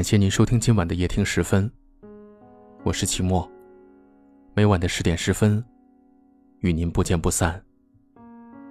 [0.00, 1.70] 感谢您收听今晚的夜听十分，
[2.84, 3.46] 我是齐墨。
[4.54, 5.62] 每晚的十点十分，
[6.60, 7.62] 与您不见不散。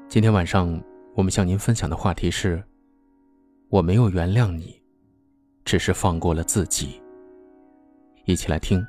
[0.07, 2.63] 今天晚上我们向您分享的话题是：
[3.69, 4.81] 我没有原谅你，
[5.63, 6.99] 只是放过了自己。
[8.25, 8.83] 一起来听。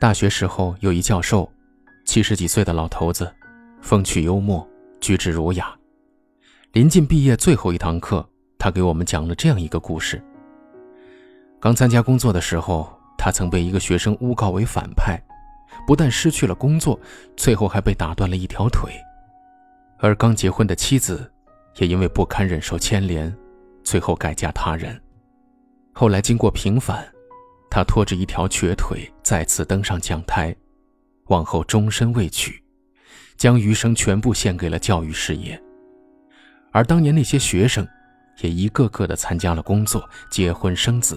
[0.00, 1.46] 大学时候有一教授，
[2.06, 3.30] 七十几岁的老头子，
[3.82, 4.66] 风趣幽默，
[4.98, 5.76] 举止儒雅。
[6.72, 8.26] 临近毕业最后一堂课，
[8.58, 10.18] 他给我们讲了这样一个故事。
[11.60, 15.22] 刚参加工作的时候，他曾被一个学生诬告为反派，
[15.86, 16.98] 不但失去了工作，
[17.36, 18.90] 最后还被打断了一条腿。
[19.98, 21.30] 而刚结婚的妻子，
[21.76, 23.30] 也因为不堪忍受牵连，
[23.84, 24.98] 最后改嫁他人。
[25.92, 27.06] 后来经过平反。
[27.70, 30.54] 他拖着一条瘸腿再次登上讲台，
[31.28, 32.60] 往后终身未娶，
[33.36, 35.58] 将余生全部献给了教育事业。
[36.72, 37.86] 而当年那些学生，
[38.40, 41.16] 也一个个的参加了工作、结婚生子。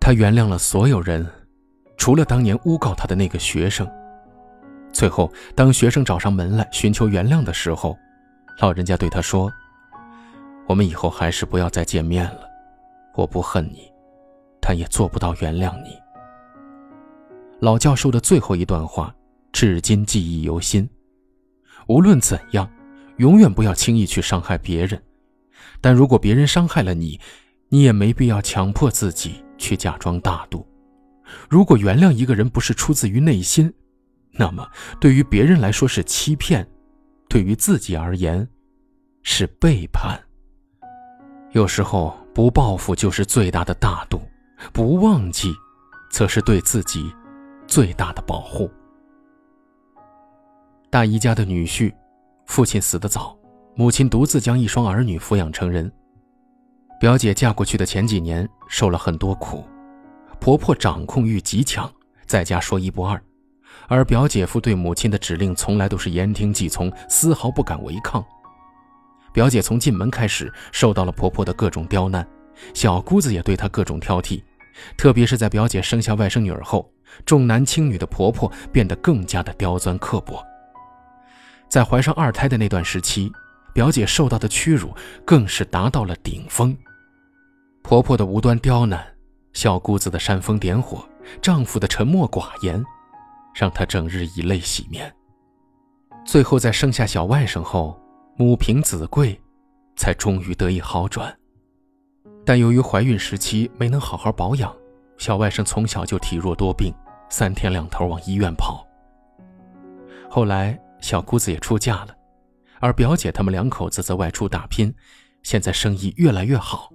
[0.00, 1.26] 他原谅了所有人，
[1.96, 3.86] 除了当年诬告他的那个学生。
[4.92, 7.96] 最后，当学生找上门来寻求原谅的时候，
[8.60, 9.52] 老人家对他说
[10.66, 12.48] ：“我们以后还是不要再见面了，
[13.14, 13.92] 我不恨你。”
[14.64, 15.90] 他也做不到原谅你。
[17.60, 19.14] 老教授的最后一段话，
[19.52, 20.88] 至今记忆犹新。
[21.86, 22.66] 无论怎样，
[23.18, 25.00] 永远不要轻易去伤害别人。
[25.82, 27.20] 但如果别人伤害了你，
[27.68, 30.66] 你也没必要强迫自己去假装大度。
[31.50, 33.70] 如果原谅一个人不是出自于内心，
[34.32, 34.66] 那么
[34.98, 36.66] 对于别人来说是欺骗，
[37.28, 38.48] 对于自己而言
[39.22, 40.18] 是背叛。
[41.52, 44.20] 有时候不报复就是最大的大度。
[44.72, 45.52] 不忘记，
[46.10, 47.12] 则是对自己
[47.66, 48.70] 最大的保护。
[50.90, 51.92] 大姨家的女婿，
[52.46, 53.36] 父亲死得早，
[53.74, 55.90] 母亲独自将一双儿女抚养成人。
[57.00, 59.64] 表姐嫁过去的前几年受了很多苦，
[60.40, 61.92] 婆婆掌控欲极强，
[62.26, 63.20] 在家说一不二，
[63.88, 68.24] 而表姐夫对母亲的指令从来都是言听计从，丝毫不敢违抗。
[69.32, 72.26] 表姐从进门开始受到了婆婆的各种刁难。
[72.72, 74.40] 小姑子也对她各种挑剔，
[74.96, 76.92] 特别是在表姐生下外甥女儿后，
[77.24, 80.44] 重男轻女的婆婆变得更加的刁钻刻薄。
[81.68, 83.32] 在怀上二胎的那段时期，
[83.72, 86.76] 表姐受到的屈辱更是达到了顶峰。
[87.82, 89.04] 婆婆的无端刁难，
[89.52, 91.04] 小姑子的煽风点火，
[91.42, 92.82] 丈夫的沉默寡言，
[93.54, 95.12] 让她整日以泪洗面。
[96.24, 98.00] 最后在生下小外甥后，
[98.36, 99.38] 母凭子贵，
[99.96, 101.36] 才终于得以好转。
[102.44, 104.74] 但由于怀孕时期没能好好保养，
[105.16, 106.92] 小外甥从小就体弱多病，
[107.30, 108.86] 三天两头往医院跑。
[110.28, 112.08] 后来小姑子也出嫁了，
[112.80, 114.94] 而表姐他们两口子则外出打拼，
[115.42, 116.90] 现在生意越来越好。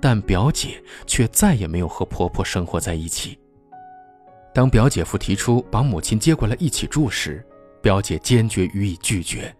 [0.00, 3.38] 但表姐却再也没有和婆婆生活在一起。
[4.54, 7.44] 当表姐夫提出把母亲接过来一起住时，
[7.82, 9.54] 表姐坚决予以拒绝。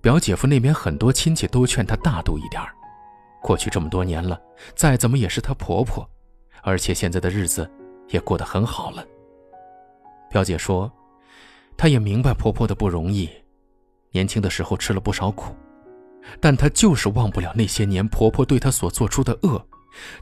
[0.00, 2.73] 表姐夫那边很多亲戚都劝她大度一点儿。
[3.44, 4.40] 过去这么多年了，
[4.74, 6.08] 再怎么也是她婆婆，
[6.62, 7.70] 而且现在的日子
[8.08, 9.04] 也过得很好了。
[10.30, 10.90] 表姐说，
[11.76, 13.28] 她也明白婆婆的不容易，
[14.12, 15.54] 年轻的时候吃了不少苦，
[16.40, 19.62] 但她就是忘不了那些年婆婆对她所做出的恶，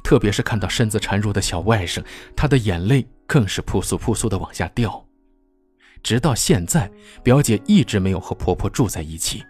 [0.02, 2.04] 特别是看到身子孱弱的小外甥，
[2.34, 5.06] 她的眼泪更是扑簌扑簌的往下掉。
[6.02, 6.90] 直到现在，
[7.22, 9.44] 表姐一直没有和婆婆住在一起，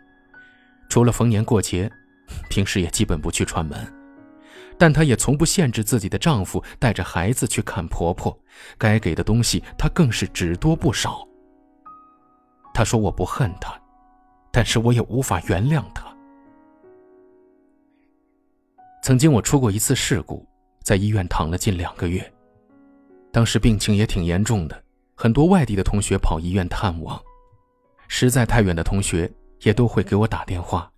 [0.90, 1.90] 除了逢年过节。
[2.48, 3.78] 平时也基本不去串门，
[4.78, 8.36] 但她也从不限制自己的丈夫带着孩子去看婆婆，
[8.78, 11.26] 该给的东西她更是只多不少。
[12.74, 13.78] 她说：“我不恨她，
[14.50, 16.04] 但是我也无法原谅她。”
[19.02, 20.46] 曾经我出过一次事故，
[20.82, 22.32] 在医院躺了近两个月，
[23.32, 27.20] 当时病情也挺严重的，很多外地的同学跑医院探望，
[28.06, 29.30] 实在太远的同学
[29.62, 30.91] 也都会给我打电话。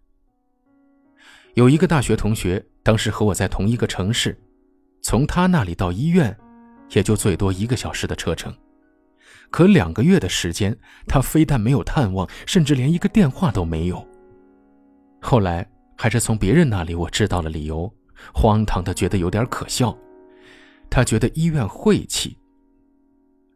[1.55, 4.37] 有一个大学同学，当时和我在同一个城市，
[5.03, 6.37] 从他那里到医院，
[6.91, 8.53] 也就最多一个小时的车程。
[9.51, 14.05] 可两个月的时间，他非但没有探望，甚至连一个电话都没有。
[15.21, 15.65] 后来
[15.97, 17.93] 还是从别人那里我知道了理由，
[18.35, 19.97] 荒唐的觉得有点可笑。
[20.91, 22.37] 他觉得医院晦气。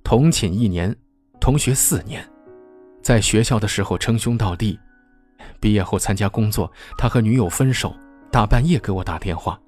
[0.05, 0.95] 同寝一年，
[1.41, 2.25] 同学四年，
[3.03, 4.79] 在学校的时候称兄道弟。
[5.61, 7.95] 毕业后参加工作，他和女友分手，
[8.31, 9.61] 大半夜给我打电话，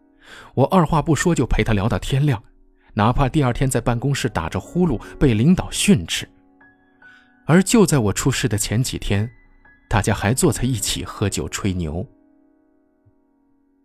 [0.54, 2.42] 我二话不说就陪他聊到天亮，
[2.94, 6.28] 哪怕第二天在办公室打着呼噜被领导训斥。
[7.46, 9.28] 而就在我出事的前几天，
[9.88, 12.06] 大家还坐在一起喝酒吹牛。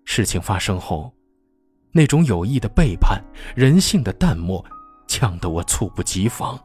[0.03, 1.11] 事情发生后，
[1.91, 3.19] 那种友谊的背叛、
[3.55, 4.63] 人性的淡漠，
[5.07, 6.59] 呛得我猝不及防。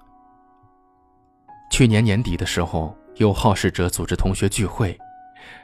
[1.73, 4.99] 去年年底的时候，有好事者组织同学聚会，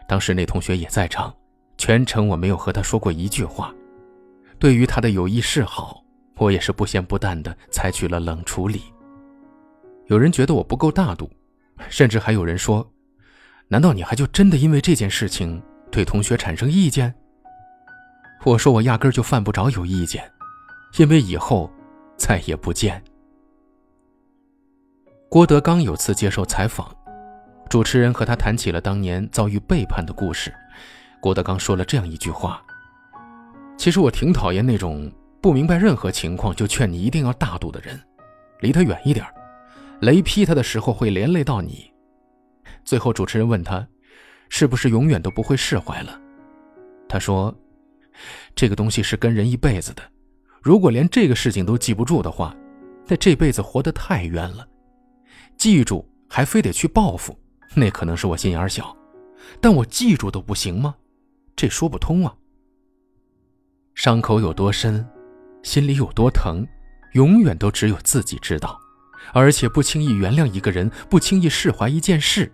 [0.09, 1.35] 当时那同学也在场，
[1.79, 3.75] 全程我没有和他说过一句话。
[4.59, 6.03] 对于他的有意示好，
[6.37, 8.83] 我也是不咸不淡的采取了冷处理。
[10.07, 11.31] 有人觉得我不够大度，
[11.89, 12.89] 甚至还有人说
[13.69, 17.13] ：“难道你还就真的因为这件事情对同学产生意见？”
[18.45, 20.31] 我说：“我压根就犯不着有意见，
[20.99, 21.69] 因为以后
[22.17, 23.03] 再也不见。”
[25.29, 26.96] 郭德纲有次接受采访，
[27.69, 30.53] 主持人和他谈起了当年遭遇背叛的故事。
[31.21, 32.63] 郭德纲说了这样一句话
[33.77, 35.11] ：“其实我挺讨厌那种
[35.41, 38.01] 不明白任何情况就劝你一定要大度的人，
[38.61, 39.27] 离他远一点。”
[40.01, 41.91] 雷劈他的时候会连累到你。
[42.85, 43.87] 最后，主持人问他
[44.51, 46.21] ：“是不是永远都不会释怀了？”
[47.09, 47.53] 他说
[48.55, 50.03] ：“这个东西是跟人一辈子的，
[50.63, 52.55] 如果连这个事情都记不住的话，
[53.07, 54.69] 那这辈子活得太冤了。
[55.57, 57.37] 记住还非得去报复，
[57.79, 58.97] 那可能是我心眼小，
[59.61, 60.95] 但我记住都不行吗？
[61.55, 62.35] 这说不通啊。
[63.95, 65.07] 伤口有多深，
[65.63, 66.67] 心里有多疼，
[67.13, 68.81] 永远都只有自己知道。”
[69.35, 72.51] 而且不轻易原谅一个人，不轻易释怀一件事，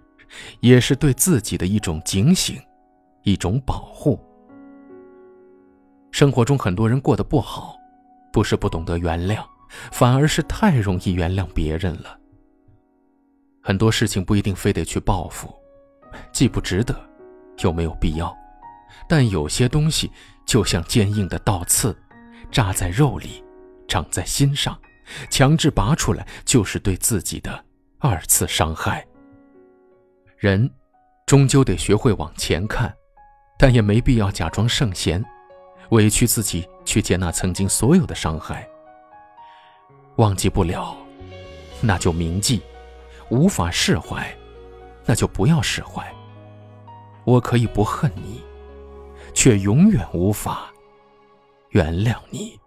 [0.60, 2.58] 也是对自己的一种警醒，
[3.22, 4.18] 一种保护。
[6.10, 7.76] 生活中很多人过得不好，
[8.32, 9.44] 不是不懂得原谅，
[9.92, 12.18] 反而是太容易原谅别人了。
[13.62, 15.54] 很多事情不一定非得去报复，
[16.32, 16.94] 既不值得，
[17.58, 18.36] 又没有必要。
[19.08, 20.10] 但有些东西
[20.44, 21.96] 就像坚硬的倒刺，
[22.50, 23.42] 扎在肉里，
[23.86, 24.78] 长在心上。
[25.28, 27.64] 强制拔出来，就是对自己的
[27.98, 29.06] 二次伤害。
[30.38, 30.70] 人
[31.26, 32.92] 终究得学会往前看，
[33.58, 35.22] 但也没必要假装圣贤，
[35.90, 38.66] 委屈自己去接纳曾经所有的伤害。
[40.16, 40.96] 忘记不了，
[41.80, 42.60] 那就铭记；
[43.32, 44.22] 无法释怀，
[45.06, 46.04] 那就不要释怀。
[47.24, 48.42] 我可以不恨你，
[49.32, 50.70] 却永远无法
[51.70, 52.60] 原谅你。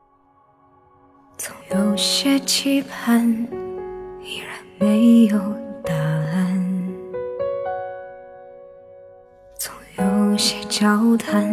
[1.38, 3.30] 总有些期盼，
[4.24, 5.38] 依然没有
[5.84, 6.58] 答案；
[9.60, 11.44] 总有些交谈，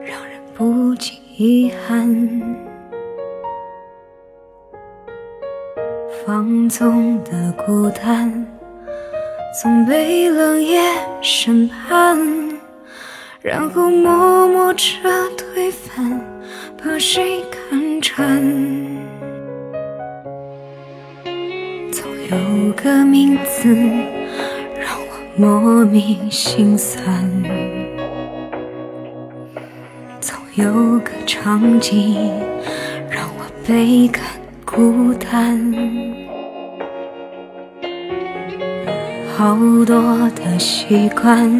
[0.00, 2.65] 让人不禁遗憾。
[6.26, 8.44] 放纵的孤单，
[9.62, 10.82] 总被冷眼
[11.22, 12.18] 审判，
[13.40, 14.84] 然后默默着
[15.38, 16.20] 推翻，
[16.82, 18.00] 把谁看？
[18.02, 18.42] 穿，
[21.92, 23.72] 总有个名字
[24.76, 25.06] 让我
[25.36, 27.04] 莫名心酸，
[30.20, 32.32] 总有个场景
[33.08, 34.24] 让我倍感
[34.76, 35.72] 孤单，
[39.34, 39.56] 好
[39.86, 41.50] 多的习惯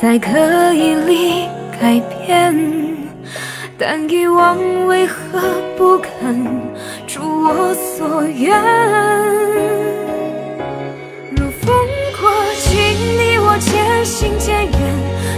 [0.00, 0.30] 在刻
[0.72, 1.46] 意里
[1.78, 2.56] 改变。
[3.76, 5.38] 但遗忘为何
[5.76, 6.42] 不肯
[7.06, 8.58] 如我所愿？
[11.36, 11.76] 如风
[12.18, 12.78] 过境，
[13.18, 14.72] 你我渐行渐远，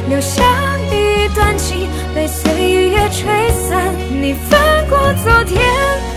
[0.08, 0.44] 留下
[0.92, 2.52] 一段情被岁
[2.88, 3.92] 月吹散。
[4.08, 5.60] 你翻过昨天，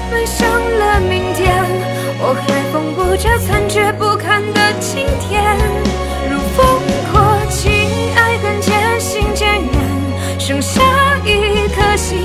[0.09, 1.53] 奔向了明天，
[2.19, 5.57] 我还缝补着残缺不堪的今天。
[6.29, 6.81] 如风
[7.11, 7.71] 过境，
[8.15, 10.81] 爱恨渐行渐远，剩下。
[11.25, 12.19] 一颗心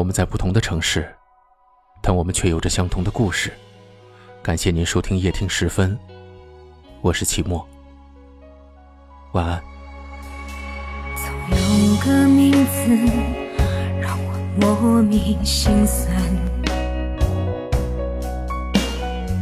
[0.00, 1.06] 我们在不同的城市，
[2.00, 3.52] 但我们却有着相同的故事。
[4.42, 5.98] 感谢您收听夜听时分，
[7.02, 7.68] 我是齐墨，
[9.32, 9.60] 晚安。
[11.14, 12.96] 总有个名字
[14.00, 16.16] 让我莫名心酸，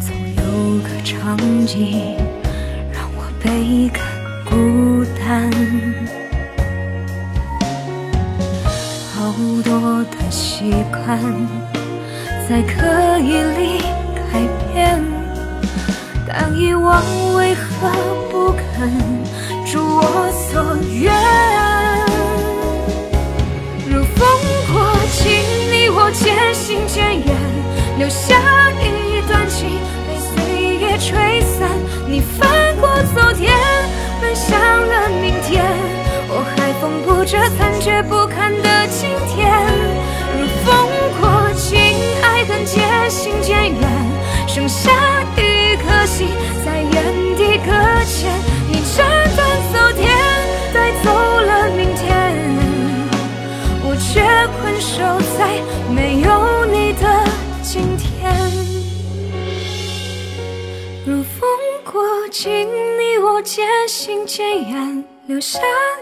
[0.01, 2.17] 总有个场景
[2.93, 4.03] 让我倍感
[4.45, 5.49] 孤单，
[9.29, 11.21] 好多的习惯
[12.49, 13.79] 在刻意里
[14.17, 14.41] 改
[14.73, 15.05] 变
[16.27, 17.03] 当遗忘
[17.35, 17.91] 为何
[18.31, 18.91] 不肯
[19.71, 21.13] 如我所愿
[23.87, 24.27] 如风
[24.73, 25.31] 过境
[25.71, 27.37] 你我渐行渐远
[27.99, 28.35] 留下
[28.81, 29.69] 一段情
[30.07, 31.69] 被岁月吹散
[32.09, 33.55] 你翻过昨天
[34.23, 35.63] 奔向了明天
[36.31, 39.49] 我还缝补着残缺不堪的今天。
[40.39, 40.67] 如风
[41.21, 41.79] 过境，
[42.23, 43.81] 爱恨渐行渐远，
[44.47, 44.91] 剩下
[45.37, 46.29] 一颗心
[46.65, 46.95] 在原
[47.37, 47.71] 地搁
[48.05, 48.31] 浅。
[48.71, 49.41] 你斩断
[49.73, 50.09] 昨天，
[50.73, 52.07] 带走了明天，
[53.83, 54.21] 我却
[54.61, 54.97] 困守
[55.37, 55.39] 在
[55.93, 56.27] 没有
[56.67, 57.05] 你的
[57.63, 58.07] 今天。
[61.07, 61.49] 如风
[61.85, 62.51] 过境，
[62.99, 65.61] 你我渐行渐远，留下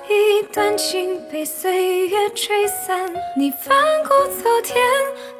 [0.09, 3.12] 一段情被岁月吹散。
[3.37, 4.76] 你翻过昨天，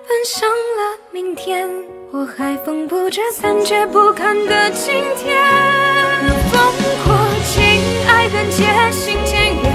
[0.09, 1.71] 奔向了明天，
[2.11, 5.41] 我还缝补着残缺不堪的今天。
[6.21, 6.61] 如风
[7.07, 7.15] 过
[7.45, 7.63] 境，
[8.09, 9.73] 爱恨渐行渐远，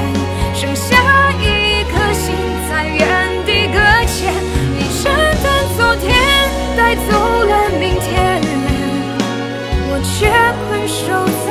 [0.54, 2.36] 剩下一颗心
[2.70, 3.80] 在原地搁
[4.12, 4.34] 浅。
[4.78, 6.12] 你斩断昨天，
[6.76, 8.42] 带走了明天。
[9.88, 10.28] 我却
[10.68, 11.00] 困守
[11.48, 11.50] 在